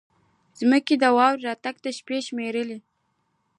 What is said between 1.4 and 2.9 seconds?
راتګ ته شېبې شمېرلې.